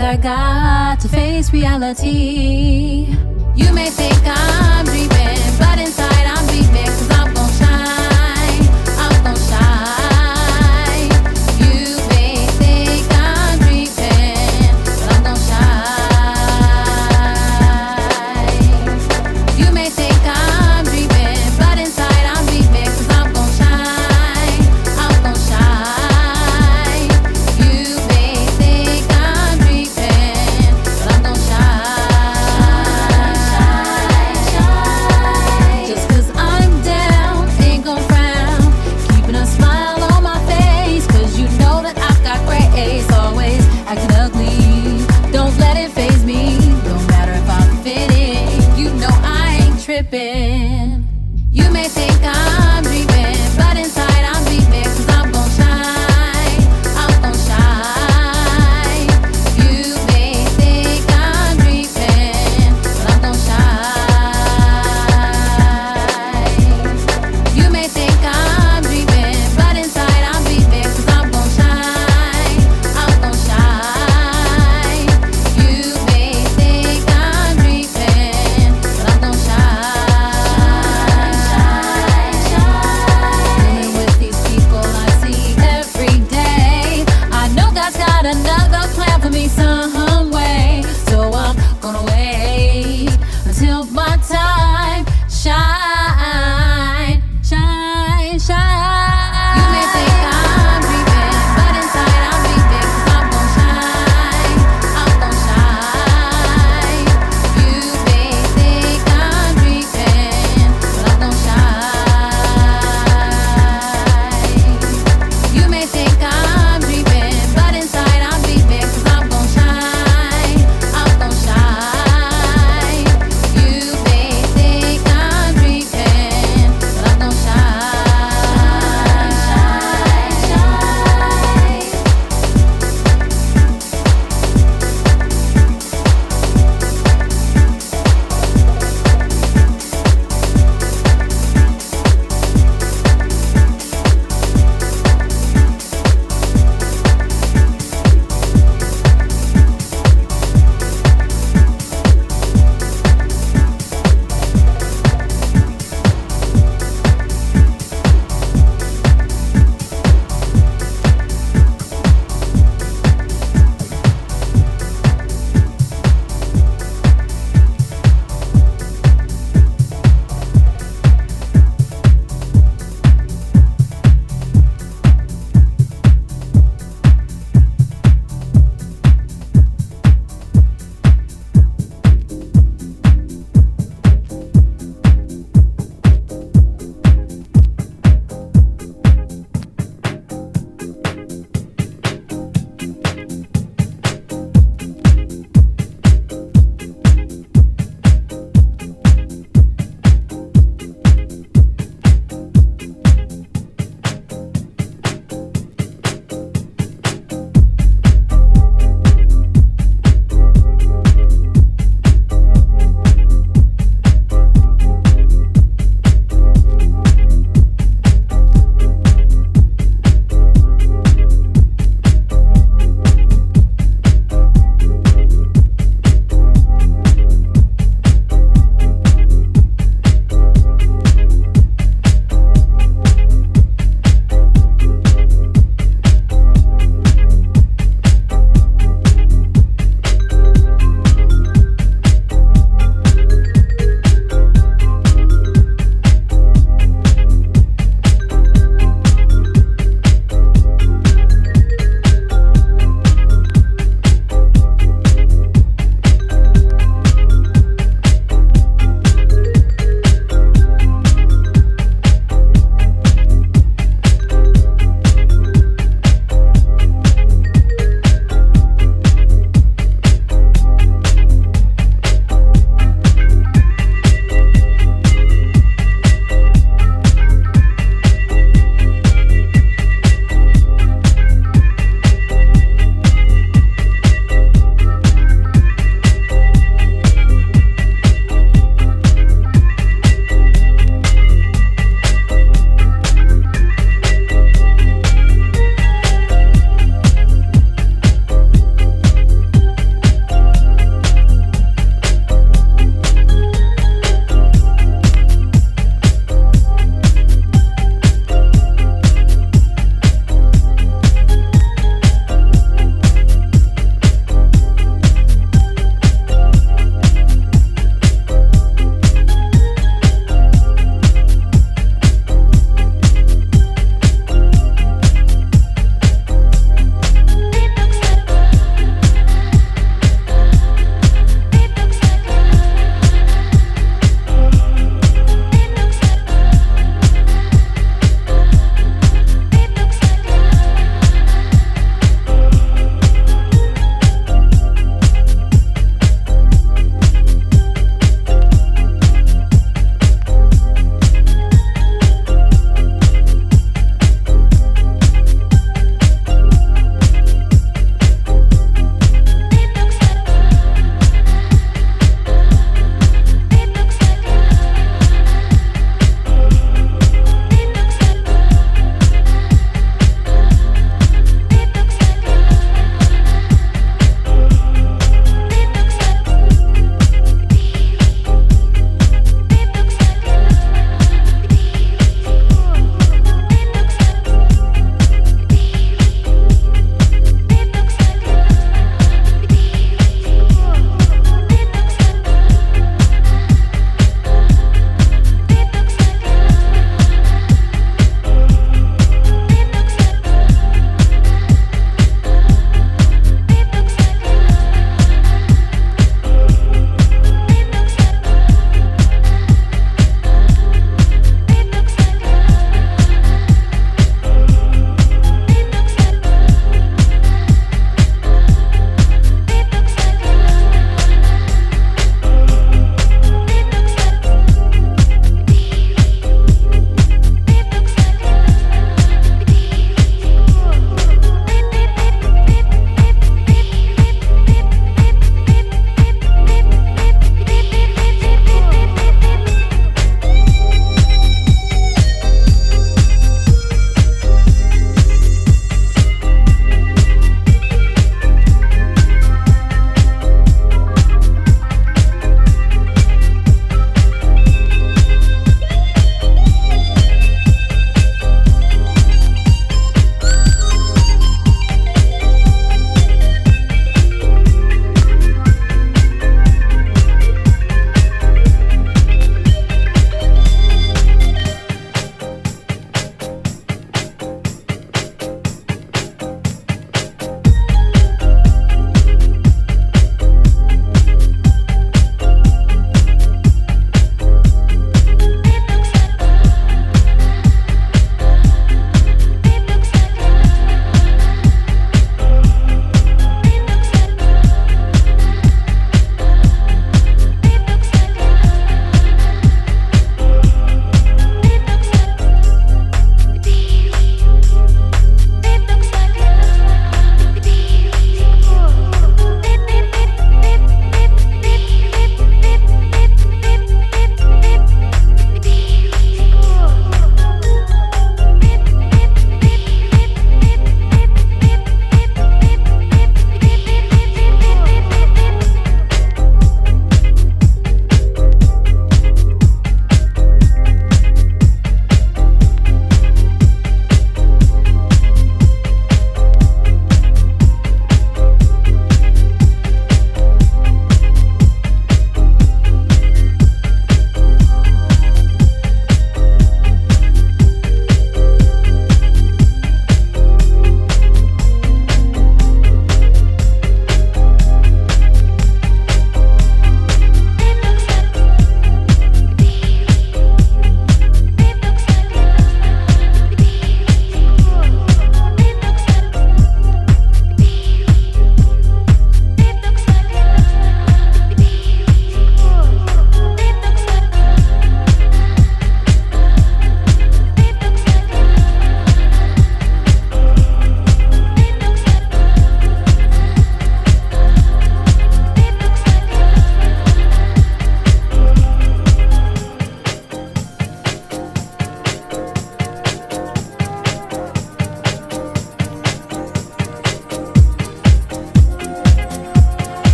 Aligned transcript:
our 0.00 0.16
God 0.16 1.00
to 1.00 1.08
face 1.08 1.52
reality. 1.52 3.19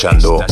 Escuchando 0.00 0.49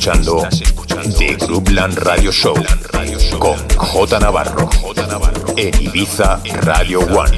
escuchando 0.00 0.48
The 1.18 1.36
Groupland 1.46 1.98
Radio 1.98 2.32
Show 2.32 2.54
con 3.38 3.58
J 3.76 4.18
Navarro 4.18 4.70
en 5.56 5.82
Ibiza 5.82 6.40
Radio 6.62 7.00
One. 7.00 7.36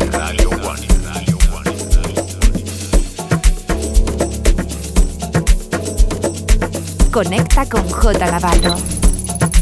Conecta 7.10 7.68
con 7.68 7.88
J 7.90 8.30
Navarro. 8.30 8.76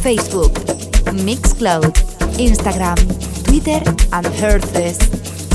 Facebook, 0.02 0.52
Mixcloud, 1.24 1.92
Instagram, 2.36 2.96
Twitter 3.44 3.82
and 4.10 4.26
Herces. 4.38 4.98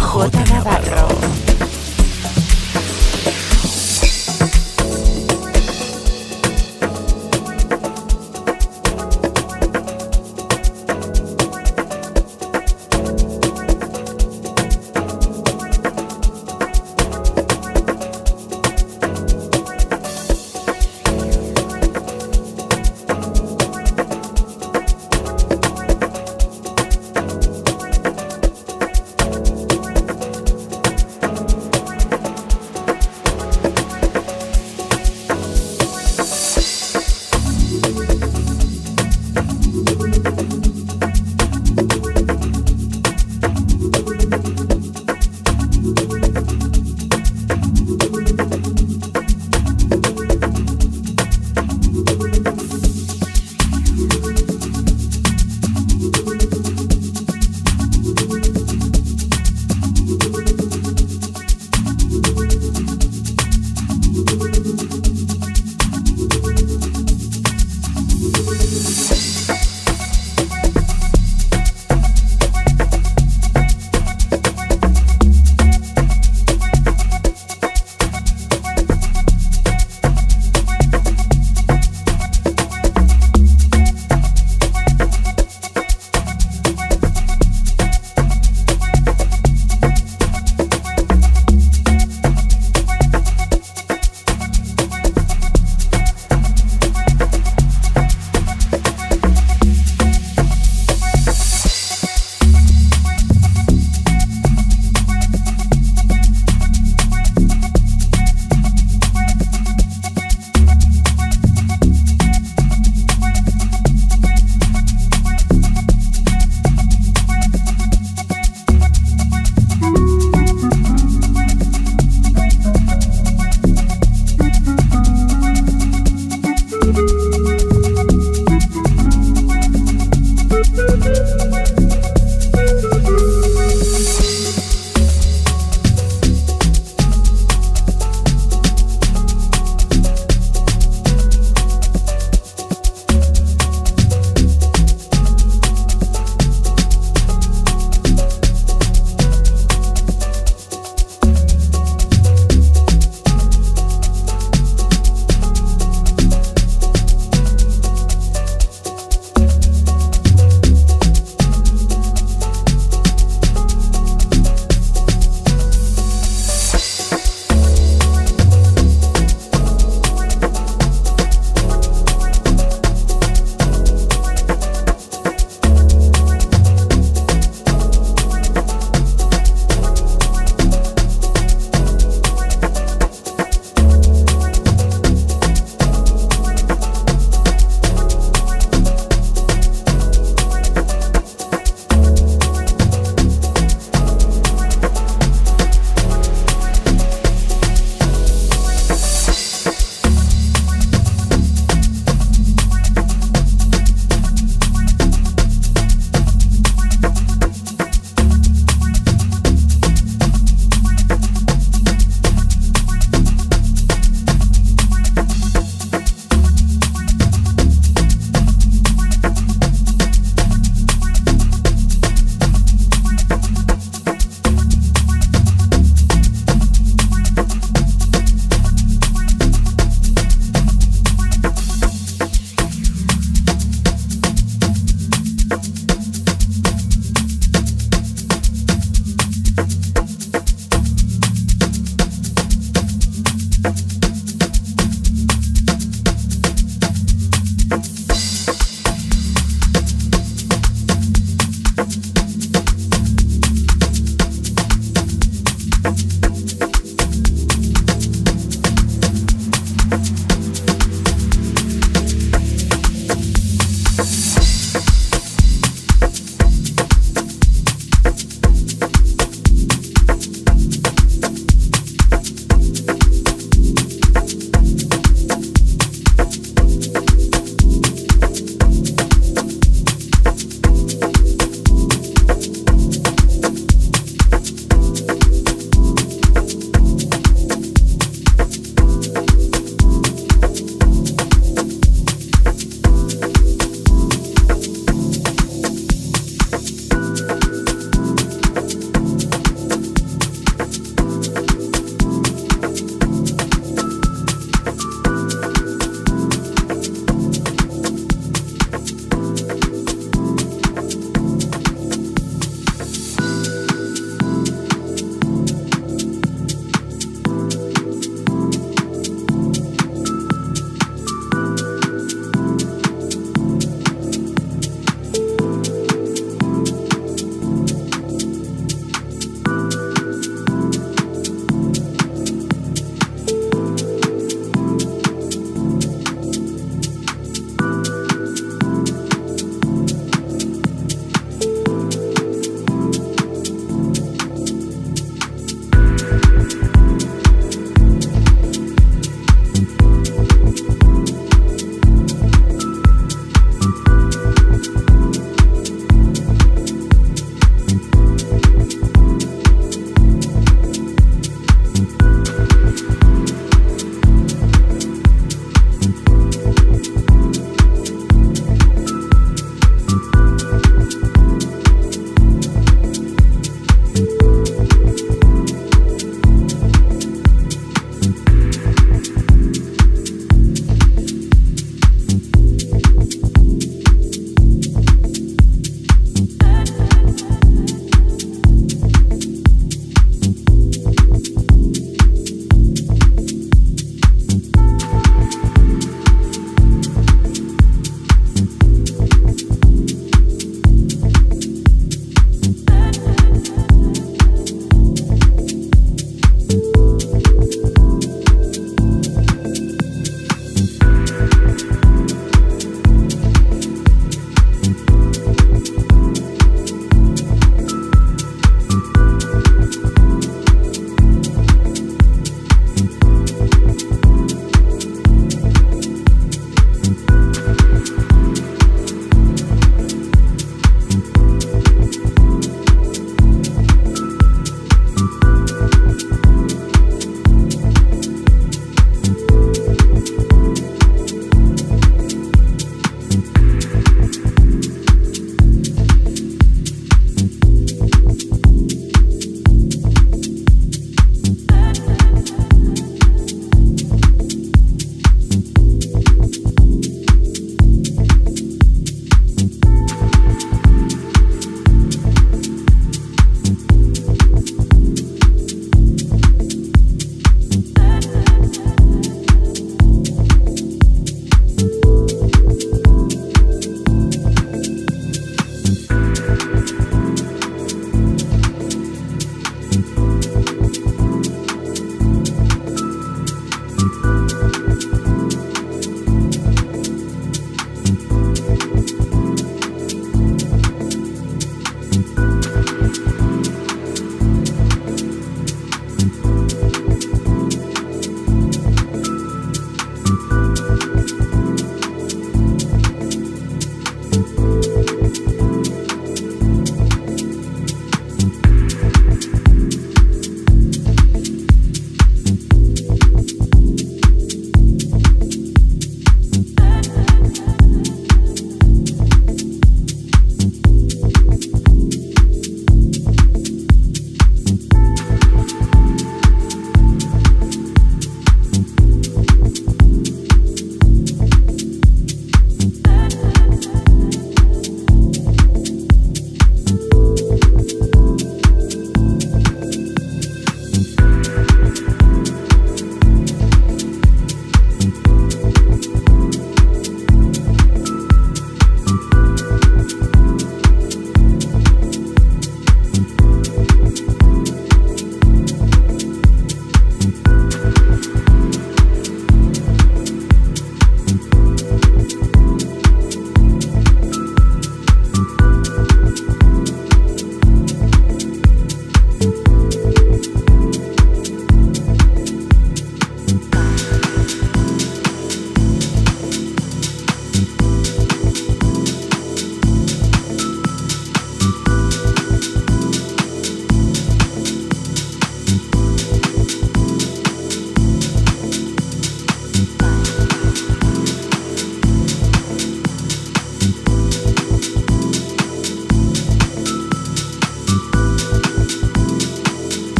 J 0.00 0.30
Navarro. 0.46 1.43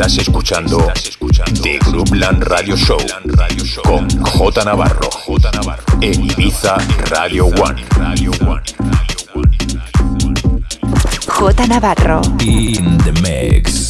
Estás 0.00 0.16
escuchando 0.16 0.90
The 1.62 1.78
Groupland 1.84 2.42
Radio 2.44 2.74
Show 2.74 2.98
con 3.82 4.08
J 4.24 4.64
Navarro 4.64 5.10
en 6.00 6.24
Ibiza 6.24 6.78
Radio 7.10 7.48
One. 7.48 7.84
J 11.26 11.66
Navarro. 11.66 12.22
In 12.40 12.96
the 12.96 13.12
mix. 13.20 13.89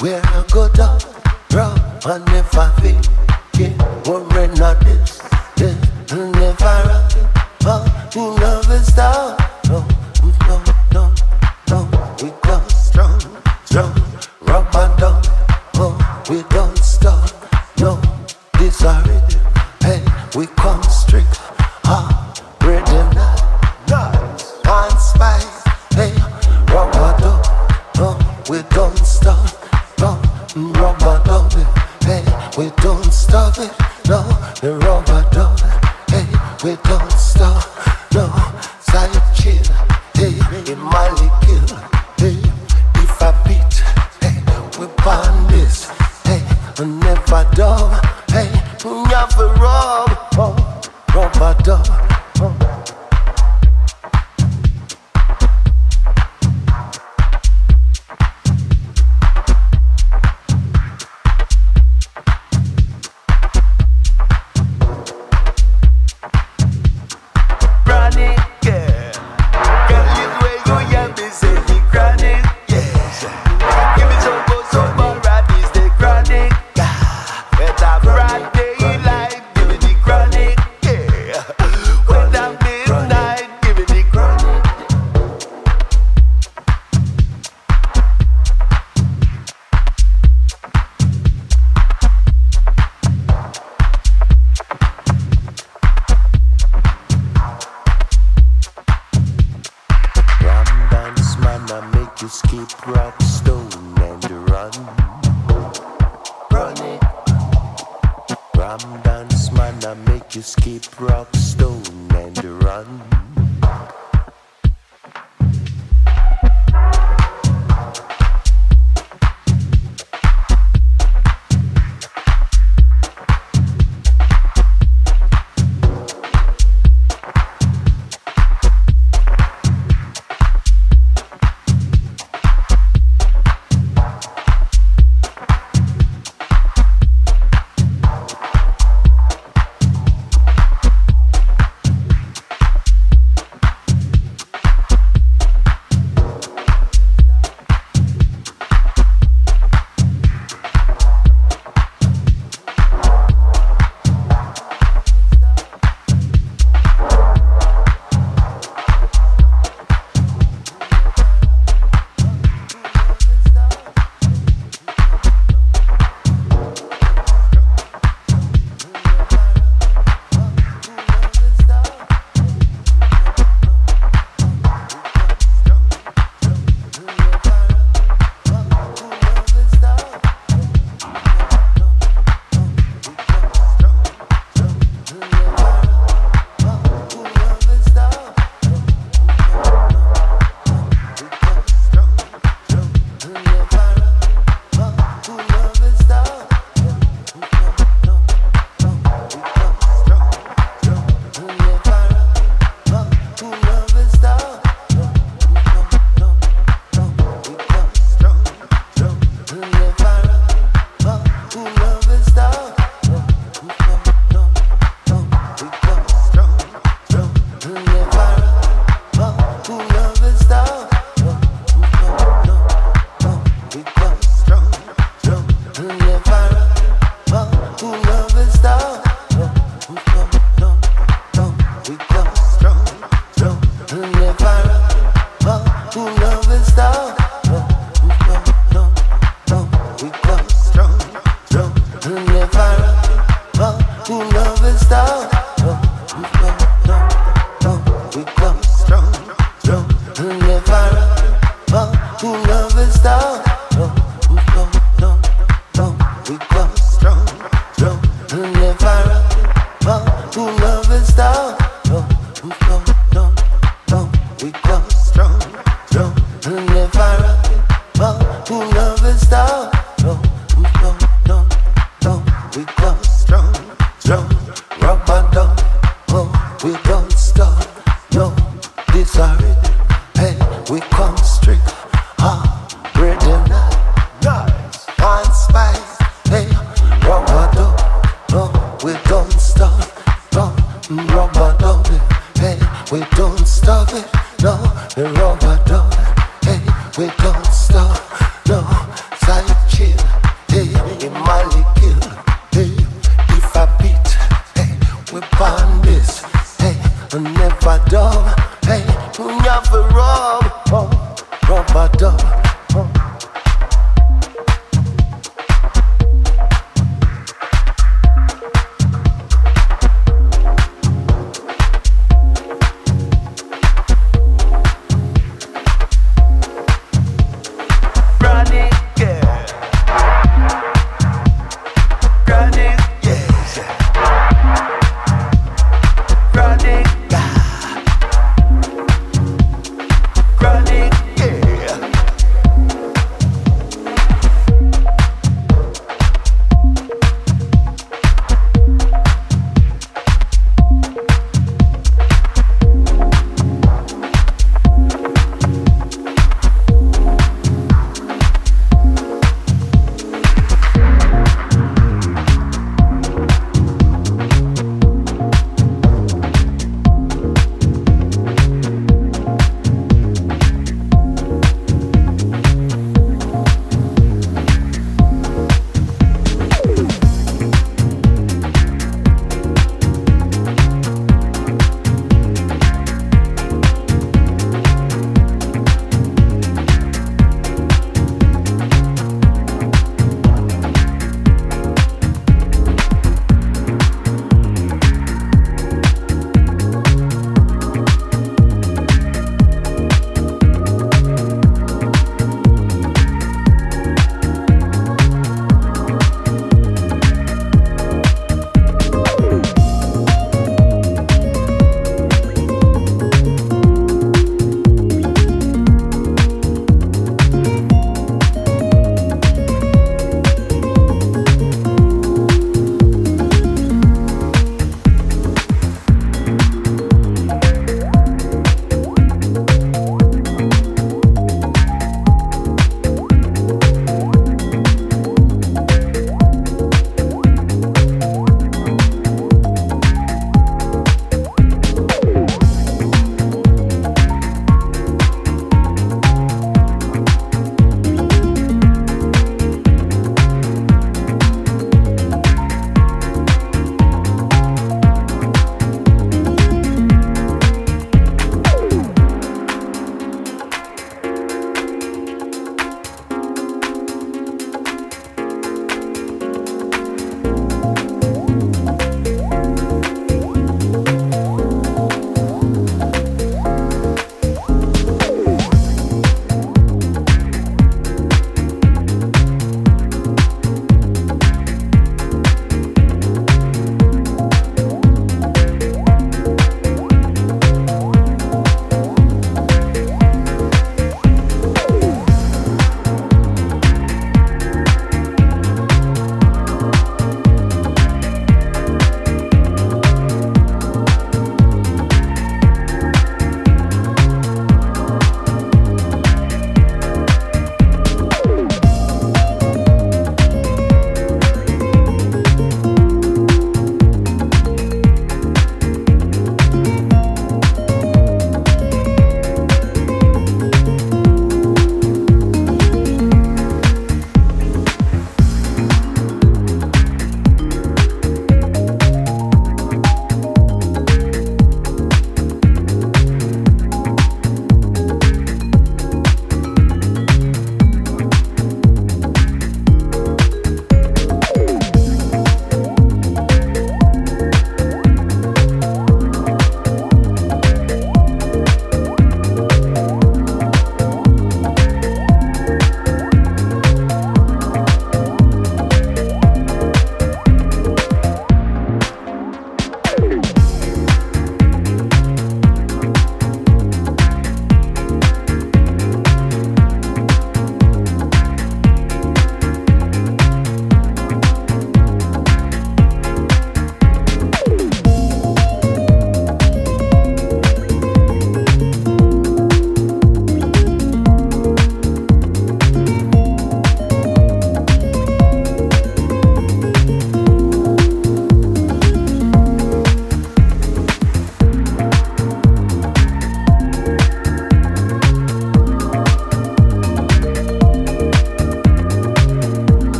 Where 0.00 0.22
I 0.24 0.44
go 0.50 0.66
to, 0.66 0.98
drop 1.50 2.06
and 2.06 2.24
never 2.24 2.72
think, 2.80 3.04
yeah, 3.58 3.76
worry 4.08 4.48
not 4.56 4.80
this. 4.80 4.99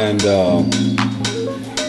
and 0.00 0.24
um, 0.24 0.64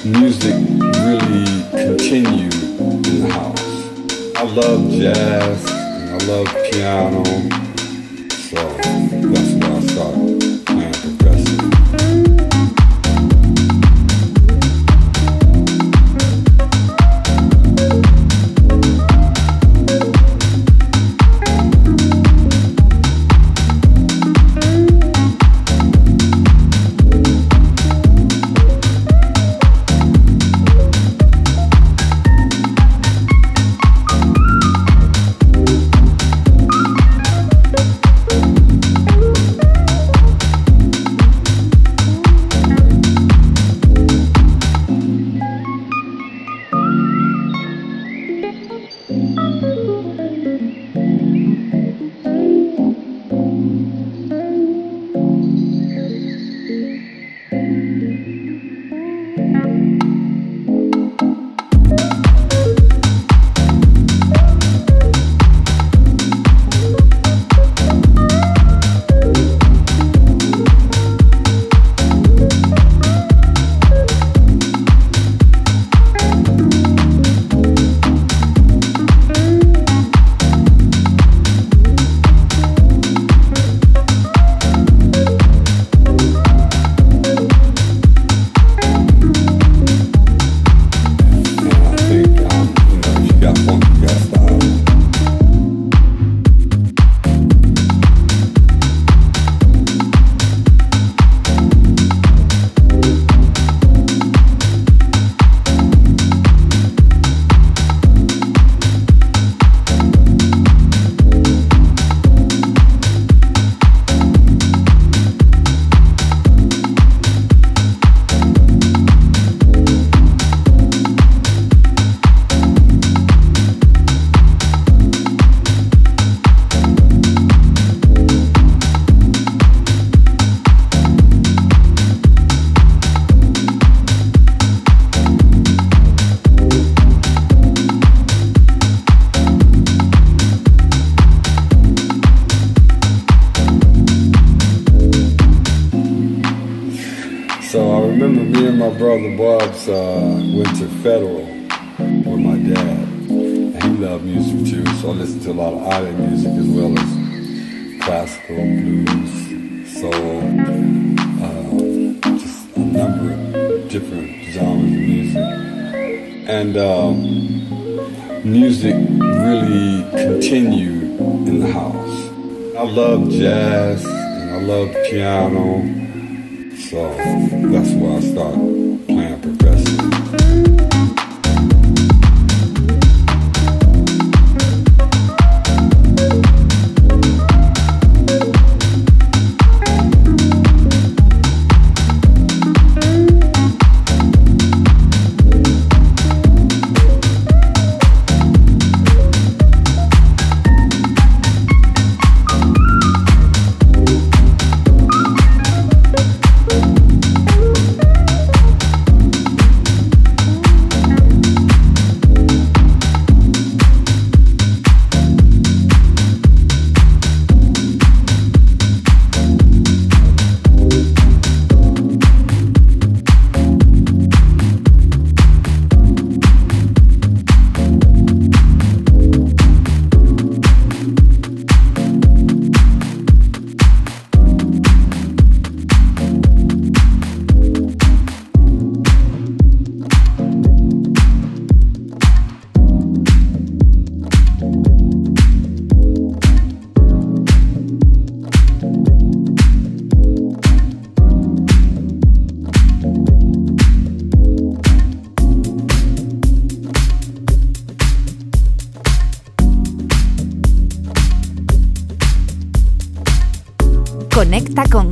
music 0.04 0.54
really 1.00 1.46
continued 1.72 2.54
in 2.54 3.22
the 3.22 3.30
house. 3.32 4.36
I 4.36 4.44
love 4.44 4.92
jazz, 4.92 5.66
I 5.66 6.18
love 6.28 6.48
piano. 6.70 7.71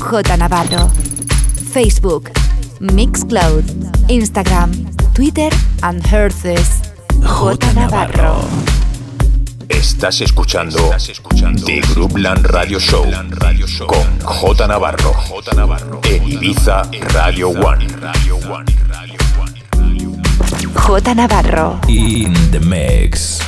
J 0.10 0.38
Navarro. 0.38 0.90
Facebook, 1.72 2.32
Mixcloud, 2.80 3.64
Instagram, 4.08 4.72
Twitter 5.14 5.52
and 5.84 6.04
Herces. 6.04 6.82
J 7.22 7.74
Navarro. 7.76 8.42
Estás 9.70 10.22
escuchando, 10.22 10.90
The 11.64 11.82
Groupland 11.94 12.44
Radio 12.48 12.80
Show 12.80 13.06
con 13.86 14.20
J 14.24 14.68
Navarro, 14.68 15.14
J 15.14 15.54
Navarro 15.54 16.02
en 16.04 16.28
Ibiza 16.28 16.90
Radio 17.14 17.50
One. 17.50 17.86
J 20.74 21.14
Navarro. 21.14 21.80
In 21.88 22.34
the 22.50 22.60
mix. 22.60 23.40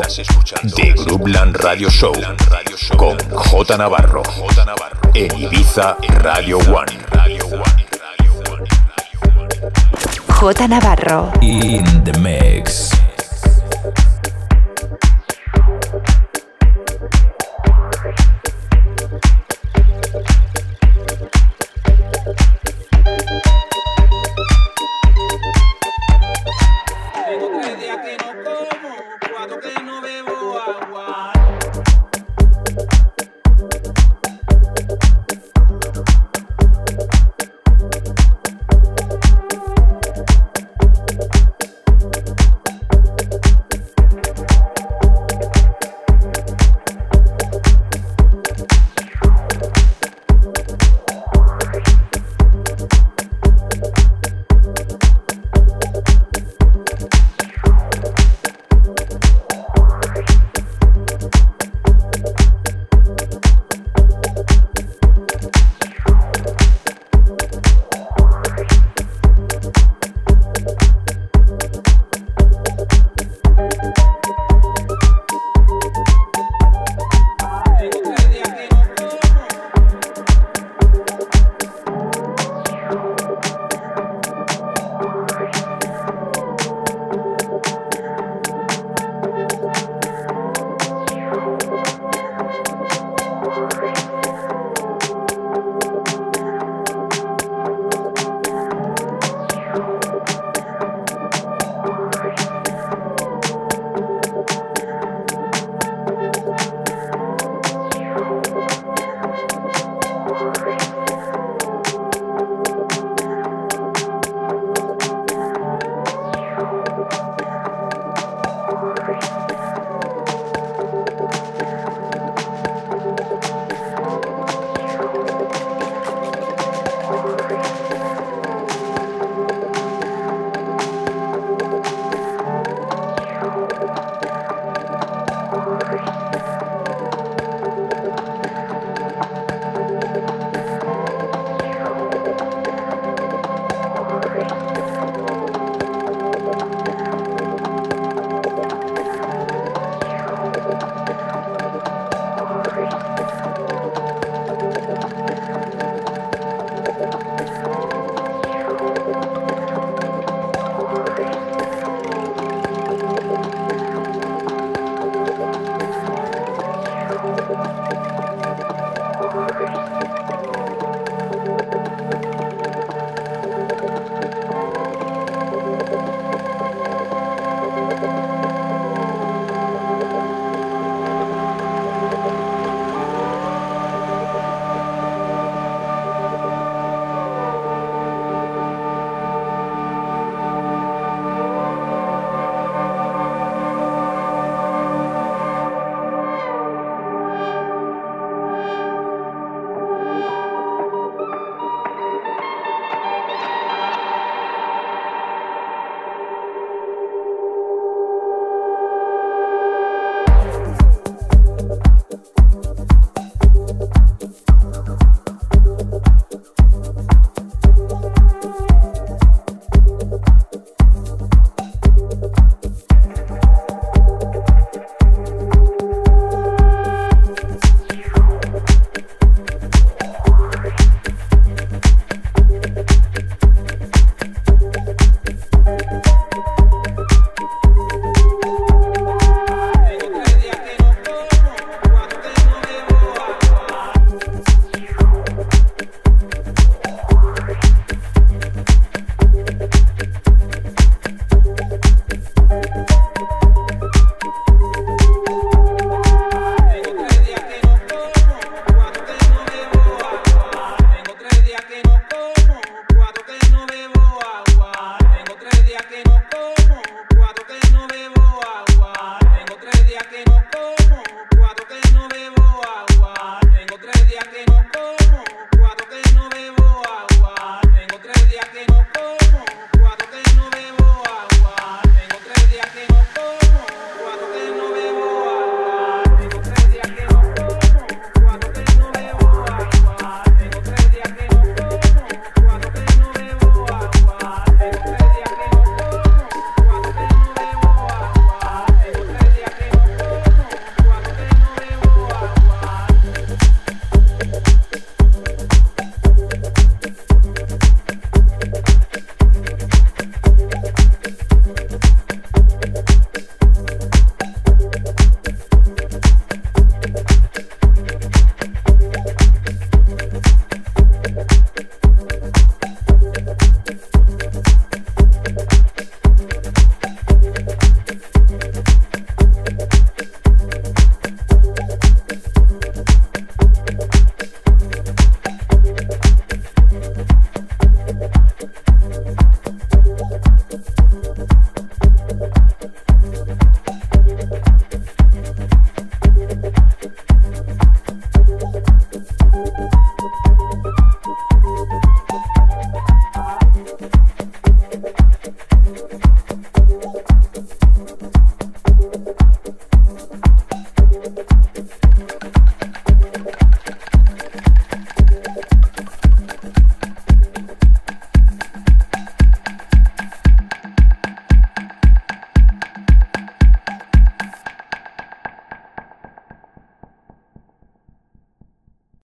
The 0.00 0.92
Groupland 1.04 1.56
Radio 1.56 1.88
Show 1.88 2.14
con 2.96 3.16
J 3.30 3.76
Navarro 3.76 4.22
en 5.14 5.38
Ibiza 5.38 5.96
Radio 6.22 6.58
One. 6.58 6.98
J 10.26 10.66
Navarro. 10.68 11.32
In 11.40 12.02
the 12.04 12.18
mix. 12.18 12.93